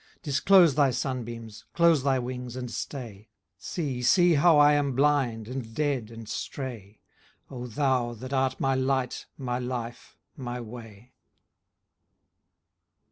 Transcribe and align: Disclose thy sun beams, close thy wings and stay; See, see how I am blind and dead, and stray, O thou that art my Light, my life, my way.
Disclose 0.23 0.73
thy 0.73 0.89
sun 0.89 1.23
beams, 1.23 1.65
close 1.75 2.01
thy 2.01 2.17
wings 2.17 2.55
and 2.55 2.71
stay; 2.71 3.29
See, 3.59 4.01
see 4.01 4.33
how 4.33 4.57
I 4.57 4.73
am 4.73 4.95
blind 4.95 5.47
and 5.47 5.75
dead, 5.75 6.09
and 6.09 6.27
stray, 6.27 7.01
O 7.51 7.67
thou 7.67 8.13
that 8.15 8.33
art 8.33 8.59
my 8.59 8.73
Light, 8.73 9.27
my 9.37 9.59
life, 9.59 10.17
my 10.35 10.59
way. 10.59 11.13